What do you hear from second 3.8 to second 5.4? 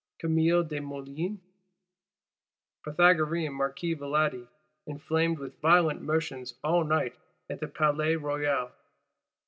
Valadi, inflamed